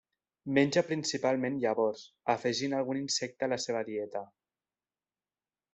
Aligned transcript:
Menja 0.57 0.81
principalment 0.87 1.59
llavors, 1.65 2.01
afegint 2.35 2.75
algun 2.79 3.03
insecte 3.03 3.49
a 3.49 3.53
la 3.55 3.61
seva 3.67 3.87
dieta. 3.93 4.27